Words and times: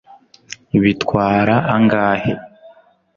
bitwara 0.83 1.55
angahe 1.75 2.33